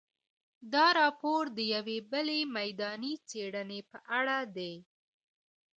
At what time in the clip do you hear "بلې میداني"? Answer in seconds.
2.11-3.13